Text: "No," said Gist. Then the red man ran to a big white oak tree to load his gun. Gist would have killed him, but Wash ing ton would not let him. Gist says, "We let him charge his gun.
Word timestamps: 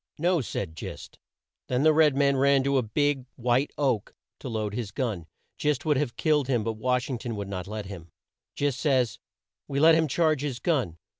"No," 0.17 0.41
said 0.41 0.75
Gist. 0.75 1.19
Then 1.67 1.83
the 1.83 1.93
red 1.93 2.15
man 2.15 2.35
ran 2.35 2.63
to 2.63 2.79
a 2.79 2.81
big 2.81 3.27
white 3.35 3.69
oak 3.77 4.05
tree 4.05 4.15
to 4.39 4.49
load 4.49 4.73
his 4.73 4.89
gun. 4.89 5.27
Gist 5.59 5.85
would 5.85 5.97
have 5.97 6.15
killed 6.17 6.47
him, 6.47 6.63
but 6.63 6.73
Wash 6.73 7.07
ing 7.07 7.19
ton 7.19 7.35
would 7.35 7.47
not 7.47 7.67
let 7.67 7.85
him. 7.85 8.09
Gist 8.55 8.79
says, 8.79 9.19
"We 9.67 9.79
let 9.79 9.93
him 9.93 10.07
charge 10.07 10.41
his 10.41 10.57
gun. 10.57 10.97